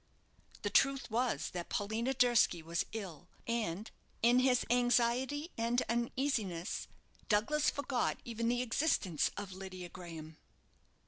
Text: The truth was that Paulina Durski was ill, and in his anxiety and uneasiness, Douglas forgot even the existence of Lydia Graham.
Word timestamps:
The 0.63 0.71
truth 0.71 1.11
was 1.11 1.51
that 1.51 1.69
Paulina 1.69 2.15
Durski 2.15 2.63
was 2.63 2.87
ill, 2.91 3.29
and 3.45 3.91
in 4.23 4.39
his 4.39 4.65
anxiety 4.71 5.51
and 5.59 5.79
uneasiness, 5.83 6.87
Douglas 7.29 7.69
forgot 7.69 8.17
even 8.25 8.47
the 8.47 8.63
existence 8.63 9.29
of 9.37 9.51
Lydia 9.53 9.89
Graham. 9.89 10.37